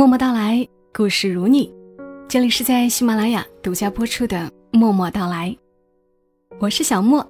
[0.00, 1.70] 默默到来，故事如你。
[2.26, 4.38] 这里是在喜马拉雅独家播出的
[4.70, 5.50] 《默默到来》，
[6.58, 7.20] 我是小莫，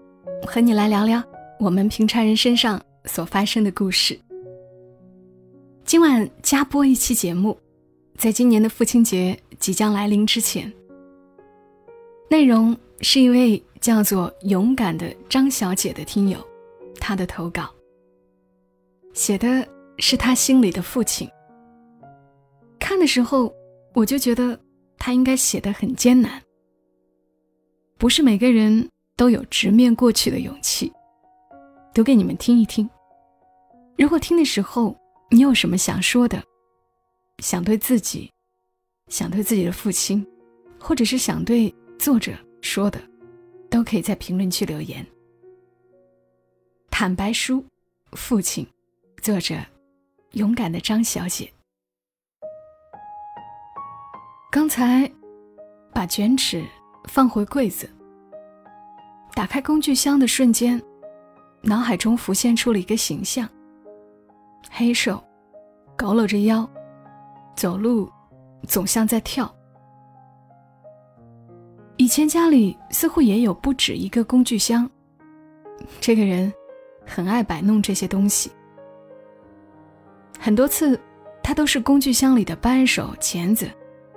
[0.47, 1.21] 和你来聊聊
[1.59, 4.17] 我们平常人身上所发生的故事。
[5.85, 7.59] 今晚加播一期节目，
[8.17, 10.73] 在今年的父亲节即将来临之前，
[12.31, 16.39] 内容是一位叫做勇敢的张小姐的听友，
[17.01, 17.69] 她的投稿，
[19.13, 19.67] 写的
[19.99, 21.29] 是她心里的父亲。
[22.91, 23.55] 看的时候，
[23.95, 24.59] 我就觉得
[24.99, 26.43] 他应该写的很艰难。
[27.97, 30.93] 不是每个人都有直面过去的勇气。
[31.95, 32.91] 读给你们听一听。
[33.97, 34.93] 如果听的时候
[35.31, 36.43] 你有什么想说的，
[37.39, 38.29] 想对自己，
[39.07, 40.27] 想对自己的父亲，
[40.77, 43.01] 或者是想对作者说的，
[43.71, 45.07] 都可以在评论区留言。
[46.91, 47.65] 坦白书，
[48.15, 48.67] 父亲，
[49.23, 49.55] 作者，
[50.33, 51.49] 勇敢的张小姐。
[54.53, 55.09] 刚才
[55.95, 56.65] 把卷纸
[57.05, 57.89] 放回柜子，
[59.33, 60.83] 打开工具箱的瞬间，
[61.63, 63.49] 脑海中浮现出了一个形象：
[64.69, 65.23] 黑瘦，
[65.97, 66.69] 佝偻着腰，
[67.55, 68.11] 走路
[68.67, 69.49] 总像在跳。
[71.97, 74.91] 以前家里似乎也有不止一个工具箱，
[76.01, 76.53] 这个人
[77.07, 78.51] 很爱摆弄这些东西，
[80.41, 80.99] 很多次
[81.41, 83.71] 他都是工具箱里的扳手、钳子。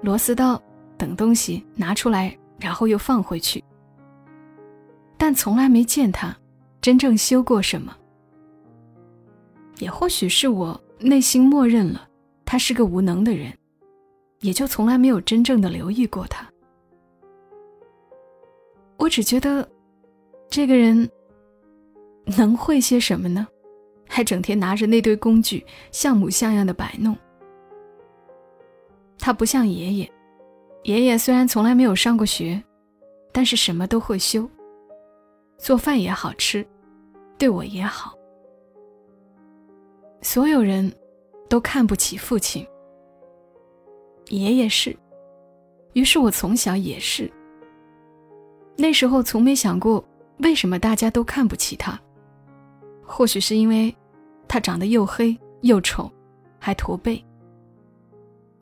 [0.04, 0.62] 螺丝刀
[0.98, 3.64] 等东西拿出来，然后又放回去。
[5.18, 6.36] 但从来没见他
[6.82, 7.96] 真正修过什么。
[9.80, 12.06] 也或许是我内心默认了
[12.44, 13.52] 他是个无能的人，
[14.42, 16.46] 也就从来没有真正的留意过他。
[18.98, 19.68] 我只觉得，
[20.50, 21.10] 这个人
[22.38, 23.48] 能会些什么呢？
[24.08, 27.18] 还整天拿着那堆工具像模像样的摆弄。
[29.26, 30.12] 他不像爷爷，
[30.84, 32.62] 爷爷虽然从来没有上过学，
[33.32, 34.46] 但是什么都会修。
[35.58, 36.68] 做饭也好吃，
[37.38, 38.14] 对我也好。
[40.22, 40.94] 所有人
[41.48, 42.68] 都看不起父亲，
[44.28, 44.94] 爷爷是，
[45.94, 47.32] 于是我从小也是。
[48.76, 50.04] 那时候从没想过
[50.40, 51.98] 为什么大家都看不起他，
[53.02, 53.96] 或许是因为
[54.50, 56.12] 他长得又黑又丑，
[56.60, 57.24] 还驼背。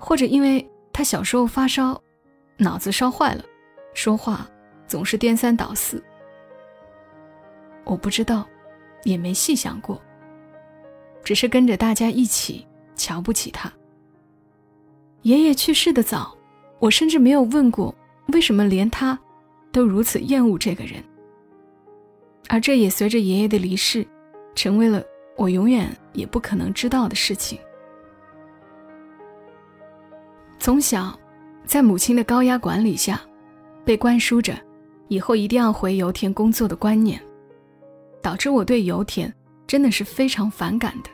[0.02, 2.02] 或者因为他小时候发烧，
[2.58, 3.46] 脑子烧坏了，
[3.94, 4.50] 说话
[4.88, 6.04] 总是颠三倒四。
[7.84, 8.48] 我不知道，
[9.04, 10.02] 也没细想过，
[11.24, 13.72] 只是跟着大家一起瞧不起他。
[15.22, 16.36] 爷爷去世的早，
[16.80, 17.94] 我甚至没有问过
[18.34, 19.18] 为什么连他
[19.72, 21.02] 都如此厌恶这个人。
[22.50, 24.06] 而这也随着爷爷的离世，
[24.56, 25.02] 成为了
[25.38, 27.60] 我永远也不可能知道的事情。
[30.62, 31.12] 从小，
[31.66, 33.20] 在母亲的高压管理下，
[33.84, 34.56] 被灌输着
[35.08, 37.20] 以后一定要回油田工作的观念，
[38.22, 39.34] 导致我对油田
[39.66, 41.10] 真的是非常反感的。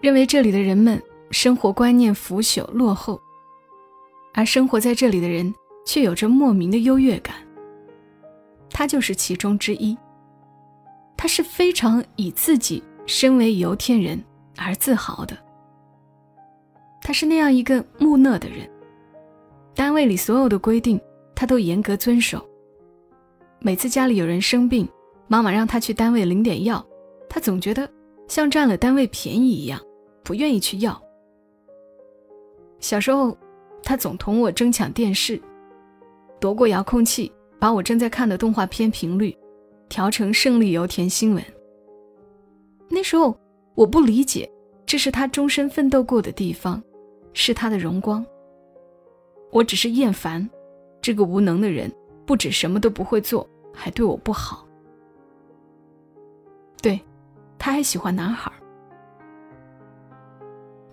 [0.00, 1.02] 认为这里的人们
[1.32, 3.20] 生活观念腐朽落后，
[4.32, 5.52] 而生活在这里的人
[5.84, 7.34] 却有着莫名的优越感。
[8.70, 9.98] 他就是其中之一。
[11.16, 14.22] 他是非常以自己身为油田人
[14.56, 15.36] 而自豪的。
[17.06, 18.68] 他是那样一个木讷的人，
[19.76, 21.00] 单位里所有的规定
[21.36, 22.44] 他都严格遵守。
[23.60, 24.88] 每次家里有人生病，
[25.28, 26.84] 妈妈让他去单位领点药，
[27.28, 27.88] 他总觉得
[28.26, 29.80] 像占了单位便宜一样，
[30.24, 31.00] 不愿意去要。
[32.80, 33.38] 小时候，
[33.84, 35.40] 他总同我争抢电视，
[36.40, 37.30] 夺过遥控器，
[37.60, 39.32] 把我正在看的动画片频率
[39.88, 41.44] 调成胜利油田新闻。
[42.88, 43.38] 那时候
[43.76, 44.50] 我不理解，
[44.84, 46.82] 这是他终身奋斗过的地方。
[47.38, 48.24] 是他的荣光。
[49.52, 50.48] 我只是厌烦
[51.02, 51.92] 这个无能的人，
[52.24, 54.66] 不止什么都不会做，还对我不好。
[56.80, 56.98] 对，
[57.58, 58.50] 他还喜欢男孩。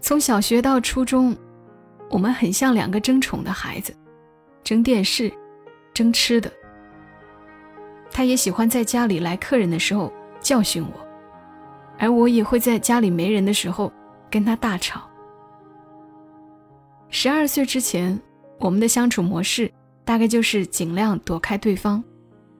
[0.02, 1.34] 从小学到初中，
[2.10, 3.96] 我们很像两个争宠的孩子，
[4.66, 5.32] 争电视，
[5.94, 6.52] 争吃的。
[8.12, 10.12] 他也喜欢在家里来客人的时候
[10.42, 11.08] 教训我，
[11.98, 13.90] 而我也会在家里没人的时候
[14.30, 15.10] 跟他大吵。
[17.16, 18.20] 十二岁之前，
[18.58, 19.72] 我们的相处模式
[20.04, 22.04] 大概就是尽量躲开对方，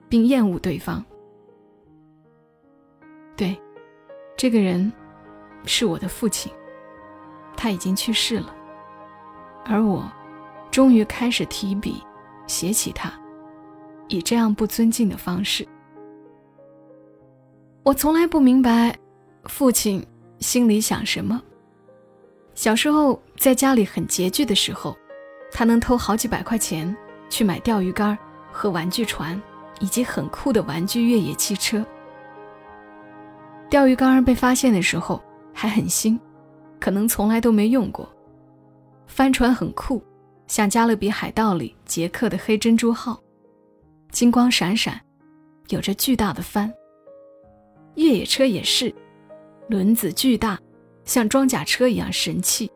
[0.08, 1.04] 并厌恶对方。
[3.36, 3.60] 对，
[4.36, 4.90] 这个人
[5.66, 6.52] 是我的父亲，
[7.56, 8.54] 他已经去世了，
[9.64, 10.08] 而我
[10.70, 12.00] 终于开始提笔
[12.46, 13.12] 写起他，
[14.06, 15.66] 以这样不尊敬的方式。
[17.82, 18.96] 我从来不明白
[19.46, 20.00] 父亲
[20.38, 21.42] 心里想什么。
[22.54, 24.96] 小时候在家里很拮据的时候，
[25.52, 26.96] 他能偷好几百块钱
[27.28, 28.16] 去买钓鱼竿
[28.50, 29.38] 和玩具船，
[29.80, 31.84] 以及很酷的玩具越野汽车。
[33.68, 36.18] 钓鱼竿被发现的时候还很新，
[36.80, 38.10] 可能从来都没用过。
[39.06, 40.02] 帆船很酷，
[40.46, 43.22] 像《加勒比海盗》里杰克的黑珍珠号，
[44.10, 44.98] 金光闪闪，
[45.68, 46.72] 有着巨大的帆。
[47.96, 48.90] 越野车也是，
[49.68, 50.58] 轮子巨大，
[51.04, 52.72] 像装甲车一样神气，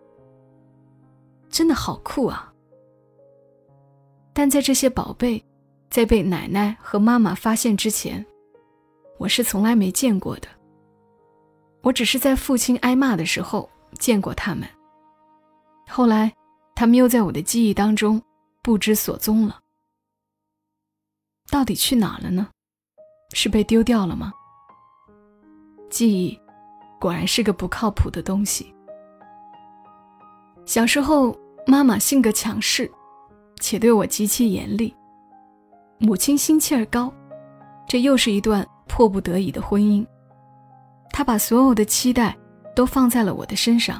[1.50, 2.52] 真的好酷啊！
[4.32, 5.44] 但在这些宝贝
[5.90, 8.24] 在被奶奶和妈妈发现之前，
[9.18, 10.48] 我是从来没见过的。
[11.82, 13.68] 我只是在父亲挨骂的时候
[13.98, 14.68] 见过他们。
[15.88, 16.32] 后来，
[16.74, 18.22] 他们又在我的记忆当中
[18.62, 19.58] 不知所踪了。
[21.50, 22.48] 到底去哪了呢？
[23.32, 24.32] 是被丢掉了吗？
[25.88, 26.38] 记忆
[27.00, 28.74] 果然是个不靠谱的东西。
[30.68, 31.34] 小时候，
[31.66, 32.90] 妈妈性格强势，
[33.58, 34.92] 且对我极其严厉；
[35.96, 37.10] 母亲心气儿高，
[37.88, 40.06] 这又是一段迫不得已的婚姻。
[41.10, 42.36] 她把所有的期待
[42.76, 43.98] 都放在了我的身上。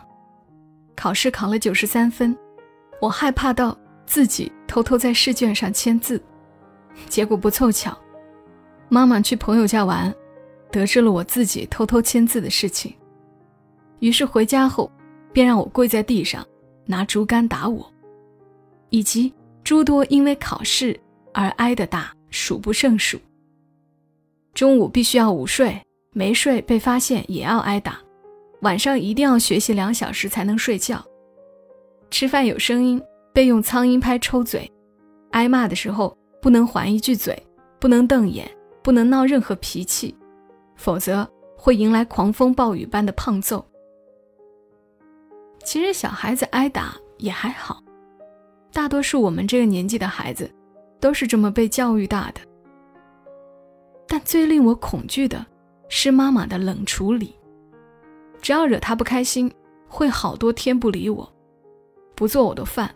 [0.94, 2.36] 考试考了九十三分，
[3.00, 3.74] 我害怕到
[4.04, 6.22] 自己偷偷在试卷上签字，
[7.08, 7.96] 结果不凑巧，
[8.90, 10.14] 妈妈去朋友家玩，
[10.70, 12.94] 得知了我自己偷偷签字的事情，
[14.00, 14.92] 于是回家后
[15.32, 16.46] 便让我跪在地上，
[16.90, 17.86] 拿竹竿打我，
[18.88, 19.30] 以及
[19.62, 20.98] 诸多因为考试
[21.34, 23.18] 而挨的打数不胜数。
[24.54, 25.78] 中午必须要午睡，
[26.14, 27.98] 没睡被发现也要挨打。
[28.62, 31.04] 晚上一定要学习两小时才能睡觉。
[32.10, 33.00] 吃饭有声音，
[33.34, 34.68] 被用苍蝇拍抽嘴。
[35.32, 37.40] 挨骂的时候不能还一句嘴，
[37.78, 38.50] 不能瞪眼，
[38.82, 40.16] 不能闹任何脾气，
[40.74, 43.62] 否则会迎来狂风暴雨般的胖揍。
[45.64, 47.82] 其实小孩子挨打也还好，
[48.72, 50.50] 大多数我们这个年纪的孩子
[50.98, 52.40] 都是这么被教育大的。
[54.06, 55.44] 但最令我恐惧的
[55.88, 57.34] 是妈妈的冷处理。
[58.40, 59.52] 只要惹她不开心，
[59.88, 61.30] 会好多天不理我，
[62.14, 62.94] 不做我的饭。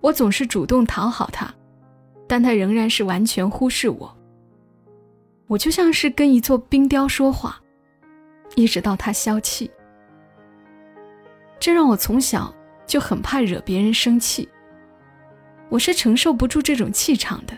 [0.00, 1.52] 我总是主动讨好她，
[2.26, 4.16] 但她仍然是完全忽视我。
[5.46, 7.60] 我就像是跟一座冰雕说话，
[8.56, 9.70] 一直到他消气。
[11.60, 12.52] 这让我从小
[12.86, 14.48] 就很怕惹别人生气。
[15.68, 17.56] 我是承受不住这种气场的，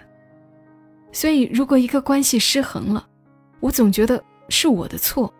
[1.12, 3.06] 所以如果一个关系失衡了，
[3.60, 5.32] 我总觉得是我的错。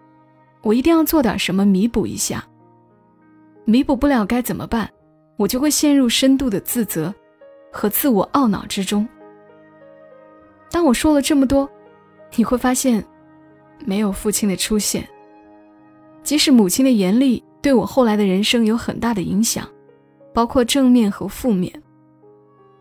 [0.62, 2.42] 我一定要做点什么弥补一下。
[3.64, 4.88] 弥补不了该怎么办？
[5.36, 7.12] 我就会陷入深度的自责
[7.72, 9.06] 和自我懊恼之中。
[10.70, 11.68] 当我说了这么多，
[12.36, 13.04] 你会发现，
[13.84, 15.06] 没有父亲的出现，
[16.22, 19.66] 即使母亲的严厉对我后来的人生有很大的影响，
[20.34, 21.72] 包括正面和负面，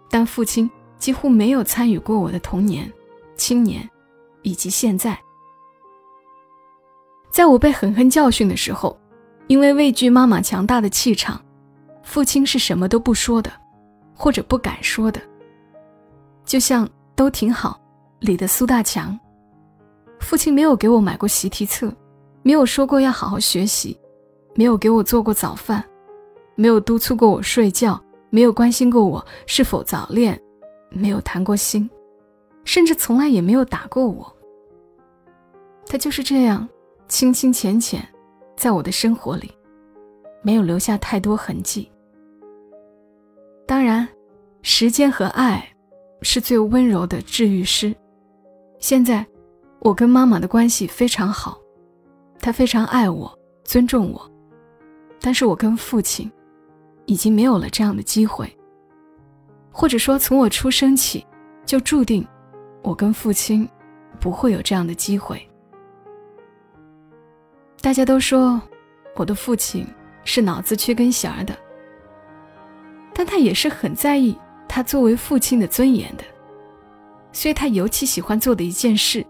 [0.09, 2.91] 但父亲几乎没有参与过我的童年、
[3.35, 3.87] 青年，
[4.41, 5.17] 以及现在。
[7.29, 8.99] 在我被狠狠教训的时候，
[9.47, 11.39] 因为畏惧妈妈强大的气场，
[12.03, 13.51] 父亲是什么都不说的，
[14.15, 15.21] 或者不敢说的。
[16.43, 17.79] 就像都挺好
[18.19, 19.17] 里的苏大强，
[20.19, 21.93] 父亲没有给我买过习题册，
[22.41, 23.97] 没有说过要好好学习，
[24.55, 25.83] 没有给我做过早饭，
[26.55, 30.39] 没有督促过我睡觉，没有关心过我是否早恋，
[30.89, 31.89] 没有谈过心，
[32.65, 34.35] 甚至从来也没有打过我。
[35.87, 36.67] 他就是这样。
[37.07, 38.01] 清清浅浅，
[38.55, 39.51] 在我的生活里，
[40.41, 41.91] 没有留下太多痕迹。
[43.67, 44.07] 当然，
[44.61, 45.61] 时间和爱
[46.21, 47.93] 是最温柔的治愈师。
[48.79, 49.27] 现在，
[49.79, 51.59] 我跟妈妈的关系非常好，
[52.39, 54.31] 她非常爱我，尊重我。
[55.21, 56.29] 但是我跟父亲，
[57.05, 58.51] 已经没有了这样的机会。
[59.71, 61.25] 或者说，从我出生起，
[61.65, 62.27] 就注定，
[62.81, 63.69] 我跟父亲，
[64.19, 65.47] 不会有这样的机会。
[67.81, 68.61] 大家都说
[69.15, 69.87] 我的父亲
[70.25, 71.57] 是脑子缺根弦儿的，
[73.13, 74.37] 但他也是很在意
[74.67, 76.23] 他作为父亲的尊严的，
[77.31, 79.25] 所以他尤其喜欢做的一件事，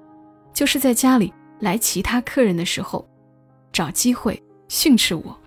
[0.53, 3.07] 就是在家里来其他客人的时候，
[3.71, 5.37] 找机会训斥我。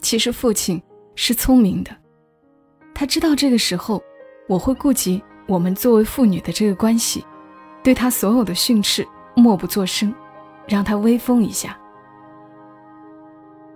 [0.00, 0.80] 其实父亲
[1.14, 1.90] 是聪明的，
[2.94, 4.02] 他知道这个时候
[4.48, 7.24] 我会顾及我们作为父女的这个关系，
[7.82, 10.14] 对他所有的训斥默不作声，
[10.66, 11.76] 让他威风一下。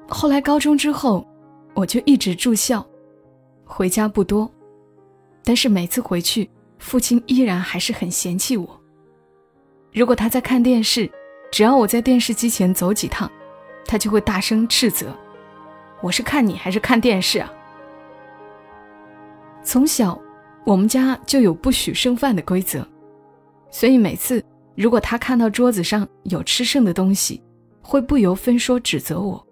[0.09, 1.27] 后来高中之后，
[1.75, 2.85] 我就一直住校，
[3.65, 4.51] 回家不多，
[5.45, 8.81] 但是每次回去，父亲依然还是很嫌弃我。
[9.93, 11.11] 如果他在看电视，
[11.51, 13.31] 只要我在电视机前走几趟，
[13.85, 15.17] 他就会大声斥责，
[16.03, 17.53] 我是看你还是看电视啊？
[19.63, 20.19] 从小，
[20.65, 22.87] 我们家就有不许剩饭的规则，
[23.71, 24.43] 所以每次
[24.75, 27.43] 如果他看到桌子上有吃剩的东西，
[27.83, 29.47] 会不由分说指责我。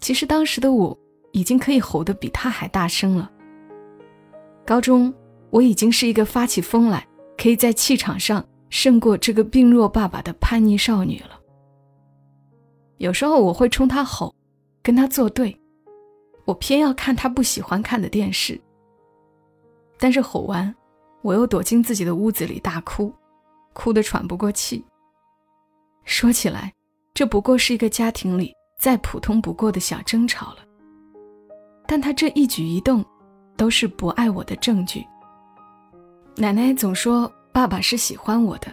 [0.00, 0.96] 其实当时的我
[1.32, 3.30] 已经可以吼得比他还大声了。
[4.66, 5.12] 高中，
[5.50, 7.06] 我已经是一个发起疯来
[7.38, 11.40] 可以在气场上胜过这个病弱爸爸的叛逆少女了。
[12.98, 14.34] 有时候我会冲他吼，
[14.82, 15.58] 跟他作对，
[16.44, 18.60] 我偏要看他不喜欢看的电视。
[19.98, 20.74] 但是吼完，
[21.22, 23.12] 我又躲进自己的屋子里大哭，
[23.72, 24.84] 哭得喘不过气。
[26.04, 26.72] 说起来，
[27.12, 28.54] 这不过是一个家庭里。
[28.78, 30.60] 再普通不过的小争吵了，
[31.86, 33.04] 但他这一举一动，
[33.54, 35.06] 都是不爱我的证据。
[36.34, 38.72] 奶奶总说爸爸是喜欢我的，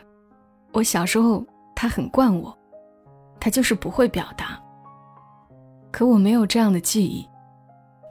[0.72, 1.46] 我小时候
[1.76, 2.58] 他很惯我，
[3.38, 4.58] 他就是不会表达。
[5.98, 7.28] 可我没有这样的记忆，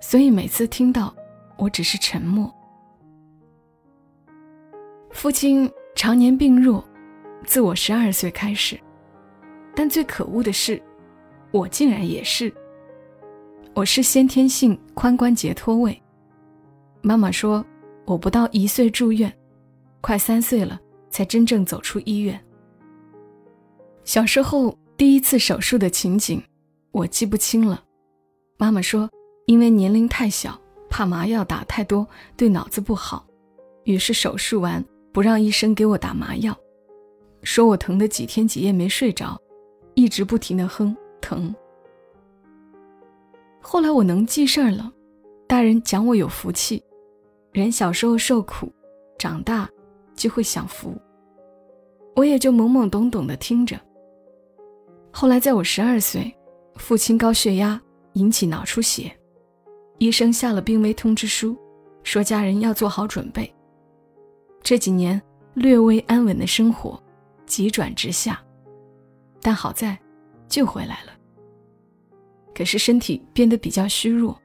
[0.01, 1.15] 所以每次听到，
[1.57, 2.53] 我只是沉默。
[5.13, 6.85] 父亲常年病弱，
[7.45, 8.77] 自我十二岁开始，
[9.73, 10.83] 但最可恶的是。
[11.53, 12.53] 我竟然也是。
[13.73, 15.97] 我是先天性髋关节脱位。
[17.03, 17.65] 妈妈说，
[18.05, 19.33] 我不到一岁住院，
[20.01, 20.77] 快三岁了
[21.09, 22.45] 才真正走出医院。
[24.03, 26.43] 小时候第一次手术的情景，
[26.97, 27.85] 我记不清了。
[28.57, 29.07] 妈妈说，
[29.45, 33.27] 因为年龄太小，怕麻药打太多对脑子不好，
[33.85, 36.57] 于是手术完不让医生给我打麻药，
[37.43, 39.39] 说我疼的几天几夜没睡着，
[39.93, 40.97] 一直不停的哼。
[41.21, 41.55] 疼。
[43.61, 44.91] 后来我能记事儿了，
[45.47, 46.83] 大人讲我有福气，
[47.53, 48.73] 人小时候受苦，
[49.19, 49.69] 长大
[50.15, 50.95] 就会享福。
[52.15, 53.79] 我也就懵懵懂懂的听着。
[55.13, 56.33] 后来在我十二岁，
[56.77, 57.81] 父亲高血压
[58.13, 59.11] 引起脑出血，
[59.99, 61.57] 医生下了病危通知书，
[62.03, 63.53] 说家人要做好准备。
[64.63, 65.21] 这几年
[65.55, 67.03] 略微安稳的生活，
[67.47, 68.41] 急转直下，
[69.41, 69.99] 但好在
[70.49, 71.13] 救回来了。
[72.55, 74.41] 可是身体变得比较虚弱，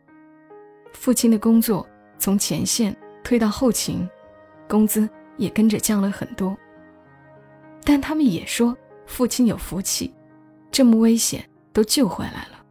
[0.94, 4.08] 父亲的工作从前线推到后勤，
[4.68, 5.08] 工资
[5.38, 6.58] 也跟着降了很多。
[7.84, 10.14] 但他们也说父亲有福气，
[10.72, 12.64] 这么危险都救回来了。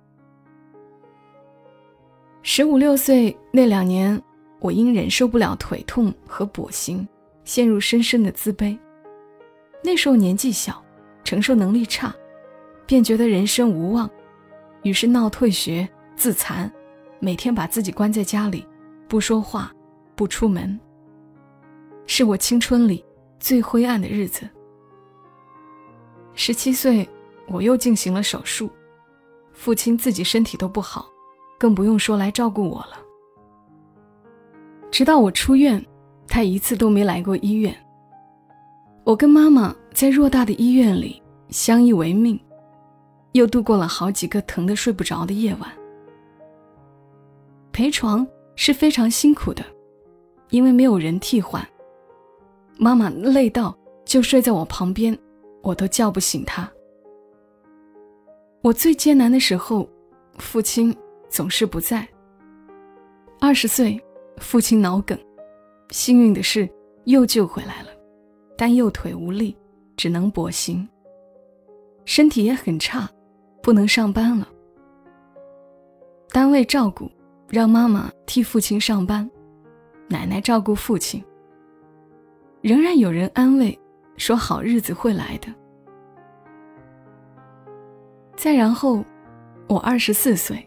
[2.43, 4.21] 十五六岁那两年，
[4.61, 7.07] 我因忍受不了腿痛和跛行，
[7.45, 8.79] 陷入深深的自卑。
[9.83, 10.83] 那时候年纪小，
[11.23, 12.15] 承受能力差，
[12.87, 14.11] 便觉得人生无望。
[14.83, 16.71] 于是闹退学、自残，
[17.19, 18.67] 每天把自己关在家里，
[19.07, 19.71] 不说话，
[20.15, 20.79] 不出门。
[22.07, 23.05] 是我青春里
[23.39, 24.49] 最灰暗的日子。
[26.35, 27.09] 十七岁，
[27.47, 28.71] 我又进行了手术，
[29.61, 31.07] 父亲自己身体都不好，
[31.59, 32.97] 更不用说来照顾我了。
[34.91, 35.85] 直到我出院，
[36.27, 37.77] 他一次都没来过医院。
[39.05, 42.41] 我跟妈妈在偌大的医院里相依为命。
[43.33, 45.71] 又度过了好几个疼得睡不着的夜晚。
[47.71, 48.27] 陪床
[48.57, 49.63] 是非常辛苦的，
[50.49, 51.63] 因为没有人替换。
[52.79, 53.77] 妈妈累到
[54.07, 55.17] 就睡在我旁边，
[55.61, 56.67] 我都叫不醒她。
[58.63, 59.89] 我最艰难的时候，
[60.39, 60.95] 父亲
[61.29, 62.07] 总是不在。
[63.41, 63.99] 二十岁，
[64.39, 65.19] 父亲脑梗，
[65.91, 66.69] 幸运的是
[67.05, 67.89] 又救回来了，
[68.57, 69.57] 但右腿无力，
[69.97, 70.87] 只能跛行，
[72.05, 73.09] 身体也很差。
[73.63, 74.49] 不能上班了，
[76.31, 77.11] 单位照顾
[77.47, 79.31] 让妈妈替父亲上班，
[80.09, 81.23] 奶奶照顾父亲。
[82.63, 83.79] 仍然有人安慰
[84.17, 85.55] 说好日子会来的。
[88.41, 89.05] 再然后，
[89.67, 90.67] 我二十四岁，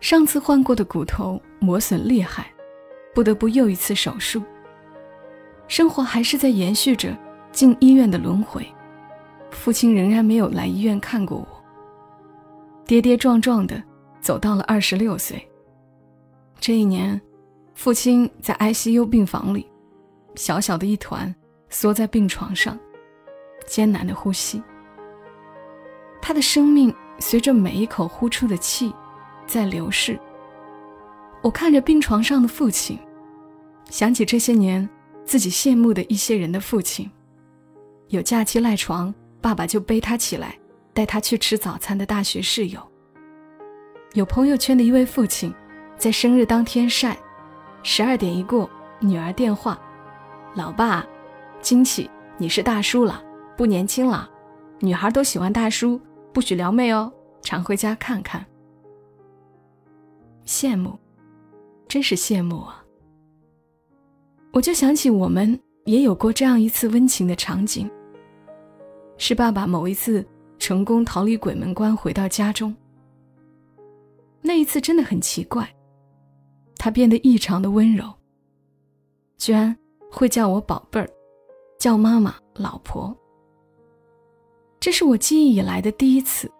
[0.00, 2.50] 上次换过的骨头磨损厉害，
[3.14, 4.42] 不得不又一次手术。
[5.68, 7.14] 生活还是在延续着
[7.52, 8.66] 进医院的轮回，
[9.50, 11.46] 父亲仍然没有来医院看过我。
[12.86, 13.82] 跌跌撞撞的
[14.22, 15.46] 走到了二十六岁。
[16.58, 17.20] 这一年，
[17.74, 19.70] 父亲在 ICU 病房里，
[20.34, 21.34] 小小的一团，
[21.68, 22.78] 缩在病床上，
[23.66, 24.62] 艰难的呼吸。
[26.30, 28.94] 他的生命随着每一口呼出的气，
[29.48, 30.16] 在流逝。
[31.42, 32.96] 我看着病床上的父亲，
[33.86, 34.88] 想起这些年
[35.24, 37.10] 自己羡慕的一些人的父亲，
[38.10, 40.56] 有假期赖床，爸爸就背他起来。
[40.92, 42.80] 带他去吃早餐的大学室友，
[44.12, 45.52] 有朋友圈的一位父亲，
[45.96, 47.18] 在生日当天晒，
[47.82, 48.70] 十二点一过，
[49.00, 49.76] 女儿电话，
[50.54, 51.04] 老爸，
[51.60, 52.08] 惊喜，
[52.38, 53.20] 你是大叔了，
[53.56, 54.30] 不年轻了，
[54.78, 56.00] 女孩都喜欢大叔，
[56.32, 58.44] 不许撩妹哦，常回家看看。
[60.46, 60.98] 羡慕，
[61.88, 62.84] 真是羡慕啊！
[64.52, 67.88] 我就想起我们也有过这样一次温情的场景，
[69.16, 70.26] 是爸爸某一次
[70.58, 72.74] 成功逃离鬼门关回到家中。
[74.40, 75.68] 那一次真的很奇怪，
[76.76, 78.12] 他变得异常的温柔，
[79.36, 79.76] 居然
[80.10, 81.08] 会叫我宝贝儿，
[81.78, 83.16] 叫妈妈、老婆。
[84.80, 86.50] 这是我记忆以来的第一次，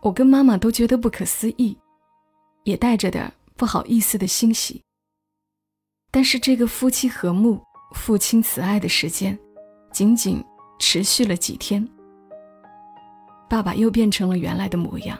[0.00, 1.76] 我跟妈妈都觉得不可思议，
[2.64, 4.82] 也带着点不好意思的欣喜。
[6.10, 7.60] 但是这个夫妻和睦、
[7.94, 9.38] 父亲慈爱的时间，
[9.92, 10.42] 仅仅
[10.78, 11.86] 持续了几天。
[13.50, 15.18] 爸爸又变成了原来的模样，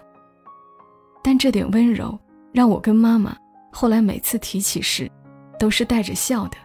[1.22, 2.18] 但这点温柔
[2.50, 3.36] 让我跟妈妈
[3.70, 5.10] 后来每次提起时，
[5.58, 6.56] 都是带着笑的。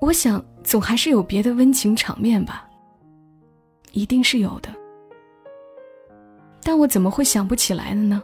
[0.00, 2.68] 我想，总还是有别的温情场面吧，
[3.92, 4.68] 一定是有的，
[6.62, 8.22] 但我怎么会想不起来了呢？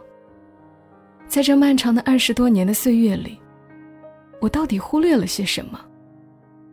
[1.27, 3.39] 在这漫长的二十多年的岁月里，
[4.41, 5.79] 我到底忽略了些什么，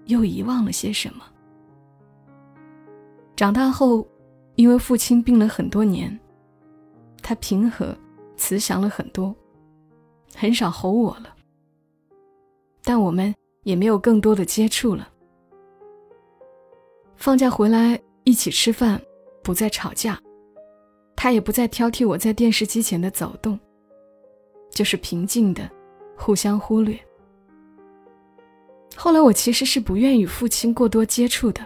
[0.06, 1.24] 又遗忘了些什么？
[3.34, 4.06] 长大后，
[4.54, 6.18] 因为父亲病了很多年，
[7.22, 7.94] 他平和、
[8.36, 9.34] 慈祥了很多，
[10.34, 11.34] 很少吼我了。
[12.82, 15.08] 但我们也没有更多的接触了。
[17.16, 19.00] 放假回来一起吃饭，
[19.42, 20.20] 不再吵架，
[21.16, 23.58] 他也不再挑剔我在电视机前的走动。
[24.70, 25.68] 就是平静的，
[26.16, 26.98] 互相忽略。
[28.94, 31.60] 后来我其实是不愿与父亲过多接触的，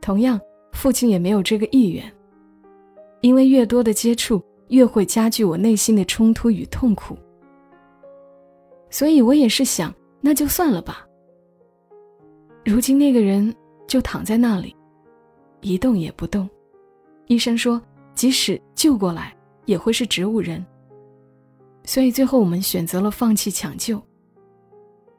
[0.00, 0.38] 同样，
[0.72, 2.04] 父亲也没有这个意愿。
[3.22, 7.16] 因为越多的接触，越会加剧我内心的冲突与痛苦。
[8.90, 11.06] 所以我也是想，那就算了吧。
[12.64, 13.54] 如今那个人
[13.86, 14.74] 就躺在那里，
[15.60, 16.48] 一动也不动。
[17.26, 17.80] 医生说，
[18.14, 20.64] 即使救过来，也会是植物人。
[21.84, 24.00] 所以最后我们选择了放弃抢救。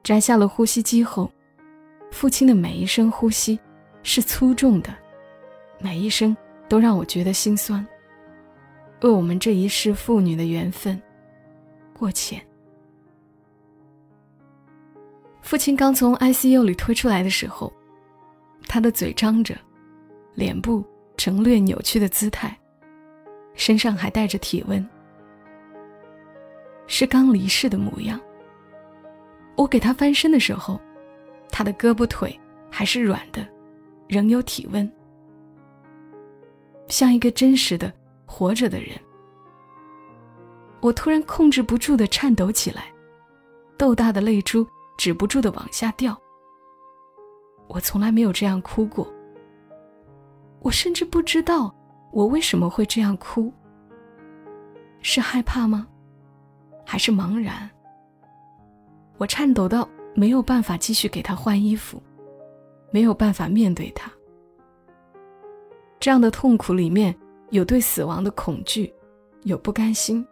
[0.04, 1.32] 摘下了呼吸机后，
[2.12, 3.60] 父亲的每一声呼吸
[4.04, 4.94] 是粗重的，
[5.80, 6.36] 每一声
[6.70, 7.86] 都让我觉得心酸，
[9.02, 11.02] 为我们这一世父女的缘分
[11.94, 12.42] 过浅。
[15.42, 17.72] 父亲刚从 ICU 里推出来的时候，
[18.68, 19.56] 他的嘴张着，
[20.36, 20.84] 脸部
[21.16, 22.56] 呈略扭曲的姿态，
[23.56, 24.88] 身上还带着体温。
[26.86, 28.20] 是刚离世的模样。
[29.56, 30.80] 我给他翻身的时候，
[31.50, 33.48] 他的胳膊腿还是软的，
[34.08, 34.90] 仍有体温，
[36.88, 37.92] 像一个真实的
[38.26, 38.90] 活着的人。
[40.82, 42.94] 我突然控制不住的颤抖起来，
[43.78, 46.16] 豆大的泪珠止不住的往下掉。
[47.68, 49.08] 我从来没有这样哭过。
[50.62, 51.74] 我甚至不知道
[52.12, 53.52] 我为什么会这样哭。
[55.02, 55.88] 是害怕吗？
[56.86, 57.70] 还是茫然。
[59.18, 62.02] 我颤抖到没有办法继续给他换衣服，
[62.92, 64.12] 没有办法面对他。
[66.00, 67.16] 这样的痛苦里面
[67.50, 68.94] 有对死亡的恐惧，
[69.44, 70.26] 有不甘心，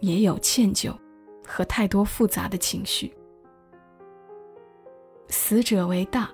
[0.00, 0.94] 也有歉疚，
[1.46, 3.12] 和太多复杂的情绪。
[5.28, 6.30] 死者为大，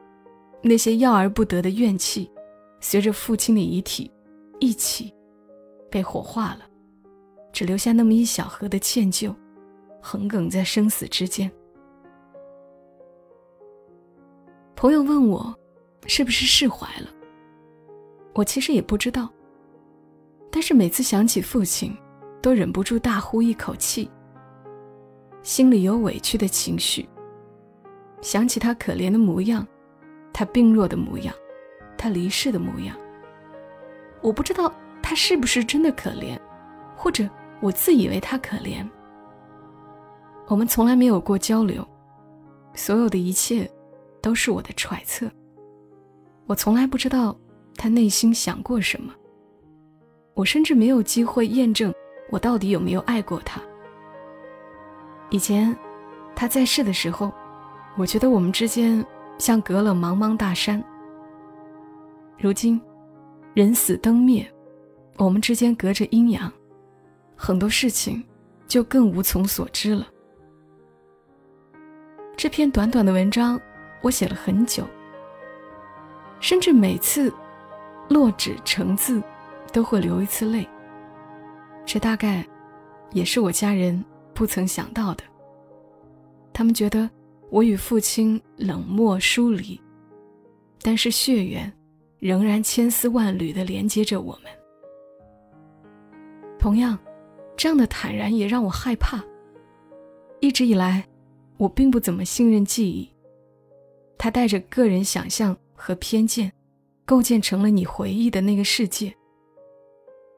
[0.67, 2.31] 那些要而不得的怨气，
[2.81, 4.11] 随着父亲的遗体
[4.61, 5.13] 一起
[5.91, 6.61] 被火化了，
[7.53, 9.35] 只留下那么一小盒的歉疚。
[10.01, 11.51] 横亘在生死之间。
[14.75, 15.55] 朋友问我，
[16.07, 17.09] 是不是释怀了？
[18.35, 19.31] 我其实也不知道。
[20.51, 21.95] 但是每次想起父亲，
[22.41, 24.11] 都忍不住大呼一口气，
[25.43, 27.07] 心里有委屈的情绪。
[28.23, 29.67] 想起他可怜的模样，
[30.35, 31.35] 他病弱的模样，
[31.97, 32.95] 他离世的模样。
[34.21, 34.71] 我不知道
[35.01, 36.37] 他是不是真的可怜，
[36.97, 37.29] 或者
[37.61, 38.87] 我自以为他可怜。
[40.49, 41.87] 我们从来没有过交流，
[42.75, 43.71] 所有的一切
[44.21, 45.31] 都是我的揣测。
[46.47, 47.35] 我从来不知道
[47.77, 49.15] 他内心想过什么，
[50.35, 51.95] 我甚至没有机会验证
[52.31, 53.61] 我到底有没有爱过他。
[55.31, 55.75] 以前
[56.35, 57.33] 他在世的时候，
[57.97, 59.05] 我觉得我们之间
[59.39, 60.83] 像隔了茫茫大山。
[62.39, 62.81] 如今
[63.55, 64.47] 人死灯灭，
[65.17, 66.53] 我们之间隔着阴阳，
[67.37, 68.23] 很多事情
[68.67, 70.07] 就更无从所知了。
[72.37, 73.61] 这篇短短的文章，
[74.03, 74.85] 我写了很久，
[76.41, 77.33] 甚至每次
[78.09, 79.23] 落纸成字，
[79.73, 80.69] 都会流一次泪。
[81.87, 82.45] 这大概
[83.13, 85.23] 也是我家人不曾想到的。
[86.53, 87.09] 他们觉得
[87.55, 89.81] 我与父亲冷漠疏离，
[90.83, 91.73] 但是血缘
[92.19, 94.51] 仍然千丝万缕地连接着我们。
[96.59, 96.99] 同样，
[97.57, 99.25] 这样的坦然也让我害怕。
[100.41, 101.07] 一直以来，
[101.57, 103.09] 我并不怎么信任记忆，
[104.19, 106.53] 它带着个人想象和偏见，
[107.05, 109.15] 构建成了你回忆的那个世界。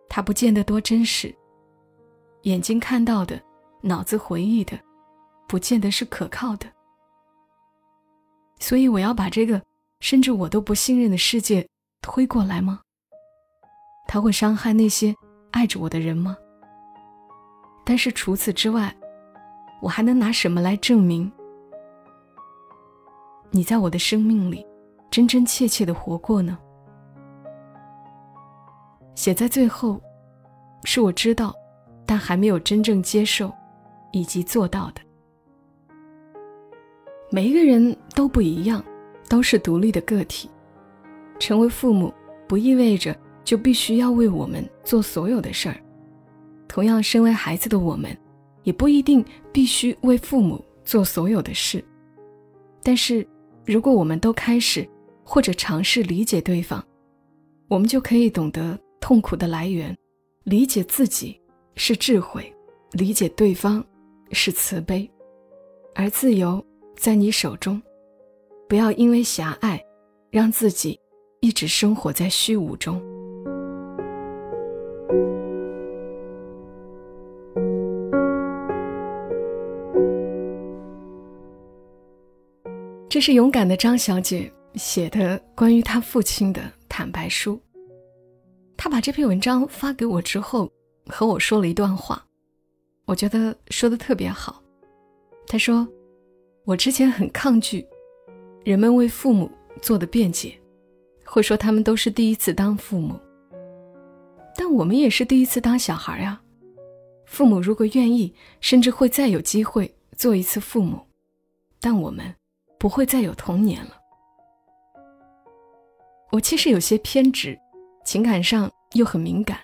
[0.07, 1.35] 它不见得多真实，
[2.43, 3.41] 眼睛看到的，
[3.81, 4.79] 脑子回忆的，
[5.49, 6.76] 不见得是可靠的。
[8.59, 9.63] 所以我要把这个
[10.01, 11.67] 甚至我都不信任的世界
[12.03, 12.81] 推过来吗？
[14.09, 15.15] 他会伤害那些
[15.51, 16.37] 爱着我的人吗？
[17.85, 18.95] 但是除此之外。
[19.83, 21.31] 我还能拿什么来证明
[23.51, 24.67] 你在我的生命里
[25.11, 26.59] 真真切切的活过呢？
[29.15, 30.01] 写在最后，
[30.85, 31.55] 是我知道，
[32.07, 33.53] 但还没有真正接受
[34.13, 35.01] 以及做到的。
[37.31, 38.85] 每一个人都不一样，
[39.29, 40.49] 都是独立的个体。
[41.39, 42.13] 成为父母
[42.49, 45.77] 不意味着就必须要为我们做所有的事儿。
[46.69, 48.17] 同样，身为孩子的我们。
[48.63, 51.85] 也不一定必须为父母做所有的事，
[52.83, 53.25] 但是，
[53.65, 54.85] 如果我们都开始
[55.23, 56.85] 或者尝试理解对方，
[57.69, 59.97] 我们就可以懂得痛苦的来源，
[60.43, 61.41] 理解自己
[61.77, 62.53] 是智慧，
[62.91, 63.85] 理解对方
[64.33, 65.09] 是慈悲，
[65.95, 66.61] 而自由
[66.97, 67.81] 在你手中。
[68.69, 69.81] 不要因为狭隘，
[70.31, 70.99] 让自己
[71.41, 73.01] 一直生活在虚无中。
[83.09, 87.59] 这是勇敢的张小姐写的关于她父亲的坦白书。
[88.77, 90.71] 她把这篇文章发给我之后，
[91.07, 92.23] 和我说了一段话，
[93.07, 94.63] 我觉得说的特别好。
[95.47, 95.87] 她说
[96.67, 97.87] ：“我之前很抗拒
[98.65, 99.51] 人们为父母
[99.81, 100.61] 做的辩解，
[101.25, 103.19] 会说他们都是第一次当父母，
[104.55, 106.39] 但我们也是第一次当小孩呀。
[107.25, 111.01] 父母如果愿意，甚至会再有机会做一次父母，
[111.81, 112.35] 但我们。”
[112.79, 113.97] 不会再有童年了。
[116.31, 117.59] 我其实有些偏执，
[118.05, 119.59] 情感上又很敏感，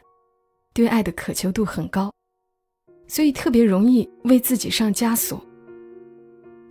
[0.73, 2.11] 对爱的渴求度很高，
[3.07, 5.45] 所以特别容易为自己上枷锁。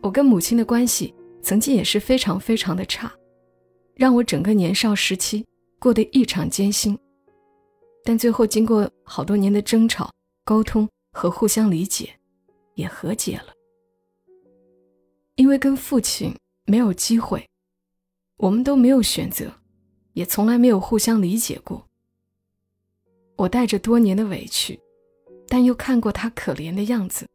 [0.02, 3.12] 我跟母亲的关系曾经也是非常非常的差，
[3.96, 5.46] 让我整个年少时期
[5.80, 6.98] 过得异常艰辛。
[8.04, 10.12] 但最后经过好多年的争吵、
[10.44, 12.10] 沟通和互相理解，
[12.74, 13.54] 也和解了。
[15.36, 16.36] 因为跟父亲
[16.66, 17.48] 没有机会，
[18.38, 19.54] 我们都没有选择，
[20.14, 21.88] 也从来没有互相理解过。
[23.38, 24.80] 我带着多年的委屈，
[25.48, 27.28] 但又看过他可怜的样子，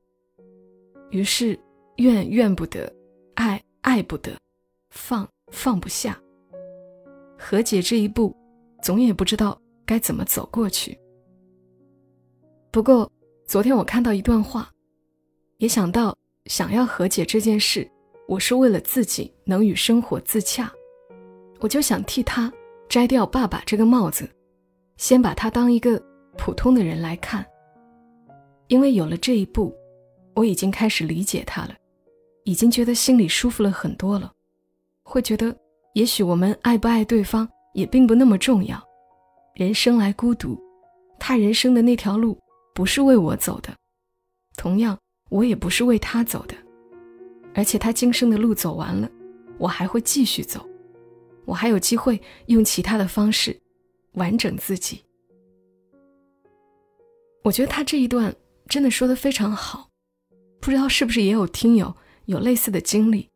[1.10, 1.58] 于是
[1.96, 2.92] 怨怨不得，
[3.34, 4.32] 爱爱不得，
[4.90, 6.18] 放放不下。
[7.38, 8.34] 和解这一步，
[8.82, 10.98] 总也不知道该怎么走过去。
[12.70, 13.10] 不过
[13.46, 14.70] 昨天我看到一段话，
[15.58, 17.88] 也想到想要和解这件事。
[18.28, 20.68] 我是为了自己能与生活自洽，
[21.60, 22.52] 我就想替他
[22.88, 24.28] 摘掉爸爸这个帽子，
[24.96, 26.02] 先把他当一个
[26.36, 27.46] 普通的人来看。
[28.66, 29.72] 因为有了这一步，
[30.34, 31.74] 我已经开始理解他了，
[32.46, 34.32] 已经觉得心里舒服了很多了，
[35.02, 35.54] 会觉得
[35.94, 38.80] 也许我们爱不爱对方也并不那么重要。
[39.52, 40.56] 人生来孤独，
[41.18, 42.38] 他人生的那条路
[42.72, 43.74] 不是为我走的，
[44.56, 44.96] 同样
[45.28, 46.54] 我也不是为他走的。
[47.52, 49.10] 而且他今生的路走完了，
[49.58, 50.64] 我还会继续走，
[51.46, 53.58] 我还有机会用其他的方式
[54.12, 55.02] 完整自己。
[57.42, 58.32] 我觉得他这一段
[58.68, 59.90] 真的说的非常好，
[60.60, 61.92] 不知道是不是也有听友
[62.26, 63.28] 有类似的经历。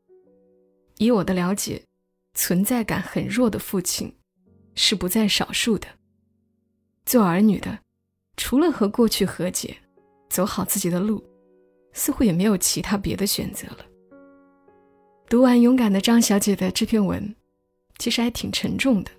[0.99, 1.83] 以我的了解，
[2.35, 4.15] 存在感很弱的父亲
[4.75, 5.89] 是不在少数的。
[7.07, 7.79] 做儿女的，
[8.37, 9.77] 除了和过去和解，
[10.29, 11.25] 走好自己的路，
[11.93, 13.87] 似乎也没有其他别的选择了。
[15.29, 17.35] 读完勇敢的张小姐的这篇文，
[17.99, 19.11] 其实还挺沉重的。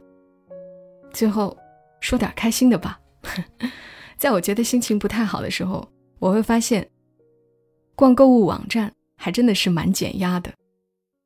[1.11, 1.57] 最后
[1.99, 2.99] 说点开心的吧。
[4.17, 6.87] 在我觉得心情不太好的时候，我会发现
[7.95, 10.51] 逛购物网站还真的是蛮减压的。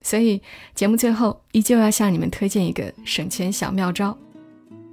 [0.02, 0.42] 所以
[0.74, 4.16] 节目最后依旧要向你们推荐一个省钱小妙招。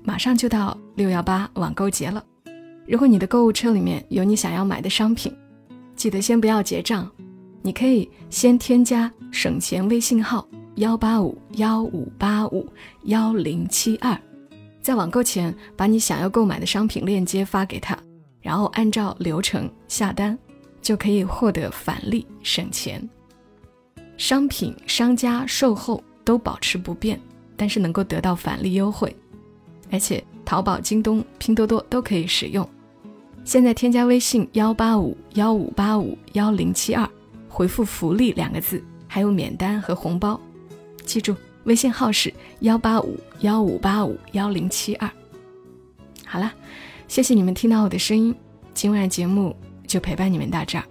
[0.04, 2.24] 马上就到六幺八网购节了，
[2.86, 5.36] 如果你的购物车里面有你想要买的商品，
[5.96, 7.10] 记得先不要结账。
[7.60, 12.66] 你可以先添加省钱微信号幺八五幺五八五
[13.04, 14.18] 幺零七二，
[14.80, 17.96] 在网购前把你想要购买的商品链接发给他，
[18.40, 20.36] 然后按照流程下单，
[20.82, 23.08] 就可以获得返利省钱。
[24.18, 27.18] 商品、商家、售后都保持不变，
[27.56, 29.16] 但是能够得到返利优惠，
[29.90, 32.68] 而且淘宝、京东、拼多多都可以使用。
[33.44, 37.08] 现在添加微信幺八五幺五八五幺零七二，
[37.48, 40.40] 回复“福利”两个字，还有免单和红包。
[41.04, 45.10] 记住，微信号是幺八五幺五八五幺零七二。
[46.24, 46.52] 好了，
[47.08, 48.32] 谢谢你们听到我的声音，
[48.74, 49.56] 今晚节目
[49.92, 50.84] 就陪伴你们到这儿。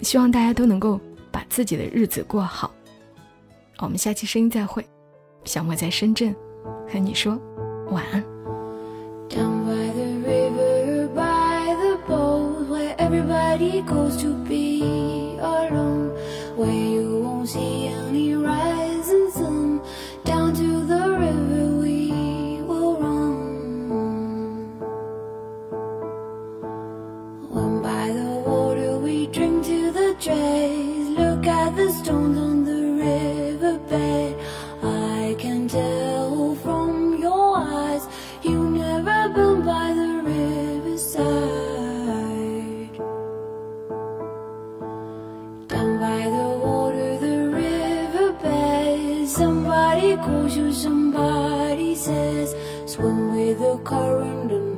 [0.00, 0.98] 希望大家都能够
[1.30, 2.72] 把自己的日子过好。
[3.78, 4.82] 我们下期声音再会，
[5.44, 6.34] 小莫在深圳
[6.90, 7.38] 和你说
[7.90, 8.24] 晚安。
[9.28, 16.10] Down by the river, by the boat, where everybody goes to be alone,
[16.56, 18.67] where you won't see any rising
[53.54, 54.77] the current and